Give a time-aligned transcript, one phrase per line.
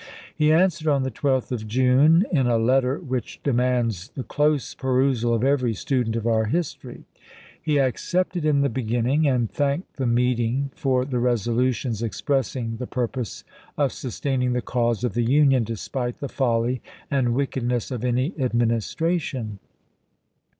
[0.35, 5.31] He answered on the 12th of June, in a letter which demands the close perusal
[5.31, 7.03] of every student of our history.
[7.61, 13.09] He accepted in the beginning, and thanked the meeting for the resolutions expressing the pur
[13.09, 13.43] pose
[13.77, 16.81] of sustaining the cause of the Union despite the folly
[17.11, 19.59] and wickedness of any administration.